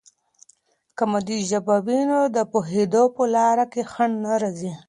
که 0.97 1.03
مادي 1.11 1.37
ژبه 1.49 1.77
وي، 1.85 1.99
نو 2.09 2.19
د 2.35 2.37
پوهیدو 2.51 3.03
په 3.15 3.23
لاره 3.33 3.65
کې 3.71 3.83
خنډ 3.91 4.13
نه 4.23 4.33
راځي. 4.41 4.71